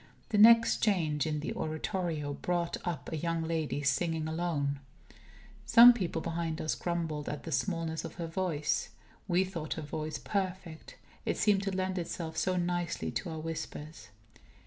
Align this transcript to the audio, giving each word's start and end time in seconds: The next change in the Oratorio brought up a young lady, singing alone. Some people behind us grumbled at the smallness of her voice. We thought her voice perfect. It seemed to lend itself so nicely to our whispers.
The 0.29 0.39
next 0.39 0.77
change 0.81 1.27
in 1.27 1.41
the 1.41 1.53
Oratorio 1.53 2.33
brought 2.33 2.75
up 2.87 3.11
a 3.13 3.17
young 3.17 3.43
lady, 3.43 3.83
singing 3.83 4.27
alone. 4.27 4.79
Some 5.67 5.93
people 5.93 6.23
behind 6.23 6.59
us 6.59 6.73
grumbled 6.73 7.29
at 7.29 7.43
the 7.43 7.51
smallness 7.51 8.03
of 8.03 8.15
her 8.15 8.25
voice. 8.25 8.89
We 9.27 9.43
thought 9.43 9.75
her 9.75 9.83
voice 9.83 10.17
perfect. 10.17 10.97
It 11.23 11.37
seemed 11.37 11.61
to 11.61 11.71
lend 11.71 11.99
itself 11.99 12.35
so 12.35 12.55
nicely 12.55 13.11
to 13.11 13.29
our 13.29 13.39
whispers. 13.39 14.07